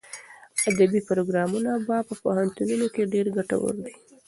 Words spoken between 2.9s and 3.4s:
کې ډېر